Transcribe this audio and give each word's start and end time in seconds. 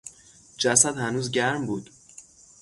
جسد 0.57 0.97
هنوز 0.97 1.31
گرم 1.31 1.65
بود. 1.65 1.89